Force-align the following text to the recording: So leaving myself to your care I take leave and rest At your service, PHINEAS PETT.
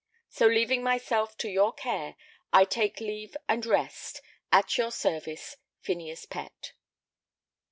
So 0.29 0.47
leaving 0.47 0.81
myself 0.81 1.37
to 1.37 1.47
your 1.47 1.71
care 1.73 2.15
I 2.51 2.65
take 2.65 2.99
leave 2.99 3.37
and 3.47 3.63
rest 3.67 4.19
At 4.51 4.75
your 4.75 4.89
service, 4.91 5.57
PHINEAS 5.83 6.25
PETT. 6.25 6.73